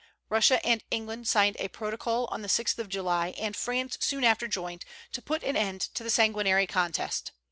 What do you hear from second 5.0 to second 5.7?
to put an